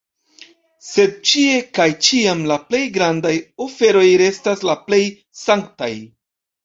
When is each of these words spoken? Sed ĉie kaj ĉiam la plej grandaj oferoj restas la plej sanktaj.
Sed 0.85 1.11
ĉie 1.31 1.59
kaj 1.79 1.87
ĉiam 2.07 2.41
la 2.53 2.57
plej 2.71 2.81
grandaj 2.97 3.35
oferoj 3.67 4.05
restas 4.23 4.65
la 4.71 4.77
plej 4.89 5.03
sanktaj. 5.43 5.93